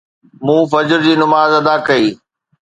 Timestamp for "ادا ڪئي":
1.59-2.07